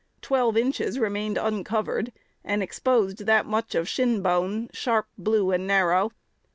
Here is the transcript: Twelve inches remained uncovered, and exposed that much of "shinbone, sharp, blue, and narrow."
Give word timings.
Twelve 0.23 0.57
inches 0.57 0.97
remained 0.97 1.37
uncovered, 1.37 2.11
and 2.43 2.63
exposed 2.63 3.27
that 3.27 3.45
much 3.45 3.75
of 3.75 3.85
"shinbone, 3.87 4.71
sharp, 4.73 5.05
blue, 5.15 5.51
and 5.51 5.67
narrow." 5.67 6.09